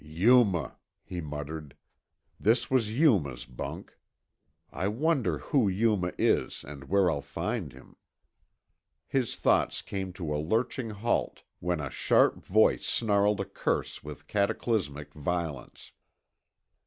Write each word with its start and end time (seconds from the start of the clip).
"Yuma," 0.03 0.77
he 1.03 1.21
muttered. 1.21 1.77
"This 2.39 2.71
was 2.71 2.91
Yuma's 2.91 3.45
bunk. 3.45 3.99
I 4.71 4.87
wonder 4.87 5.37
who 5.37 5.69
Yuma 5.69 6.11
is 6.17 6.63
and 6.63 6.85
where 6.89 7.07
I'll 7.07 7.21
find 7.21 7.71
him?" 7.71 7.95
His 9.05 9.35
thoughts 9.35 9.83
came 9.83 10.11
to 10.13 10.33
a 10.33 10.41
lurching 10.41 10.89
halt 10.89 11.43
when 11.59 11.79
a 11.79 11.91
sharp 11.91 12.39
voice 12.43 12.87
snarled 12.87 13.41
a 13.41 13.45
curse 13.45 14.03
with 14.03 14.25
cataclysmic 14.25 15.13
violence. 15.13 15.91